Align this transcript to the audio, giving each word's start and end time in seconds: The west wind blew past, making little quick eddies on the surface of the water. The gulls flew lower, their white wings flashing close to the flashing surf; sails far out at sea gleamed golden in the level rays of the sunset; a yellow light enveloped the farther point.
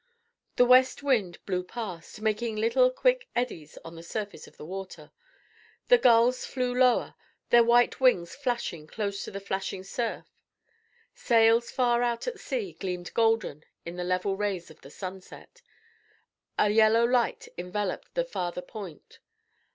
The 0.55 0.65
west 0.65 1.03
wind 1.03 1.37
blew 1.45 1.63
past, 1.63 2.21
making 2.21 2.55
little 2.55 2.89
quick 2.89 3.27
eddies 3.35 3.77
on 3.85 3.93
the 3.93 4.01
surface 4.01 4.47
of 4.47 4.57
the 4.57 4.65
water. 4.65 5.11
The 5.89 5.99
gulls 5.99 6.43
flew 6.43 6.73
lower, 6.73 7.13
their 7.51 7.63
white 7.63 7.99
wings 8.01 8.33
flashing 8.33 8.87
close 8.87 9.23
to 9.25 9.29
the 9.29 9.39
flashing 9.39 9.83
surf; 9.83 10.25
sails 11.13 11.69
far 11.69 12.01
out 12.01 12.25
at 12.25 12.39
sea 12.39 12.73
gleamed 12.73 13.13
golden 13.13 13.63
in 13.85 13.95
the 13.95 14.03
level 14.03 14.35
rays 14.35 14.71
of 14.71 14.81
the 14.81 14.89
sunset; 14.89 15.61
a 16.57 16.71
yellow 16.71 17.05
light 17.05 17.47
enveloped 17.59 18.15
the 18.15 18.25
farther 18.25 18.63
point. 18.63 19.19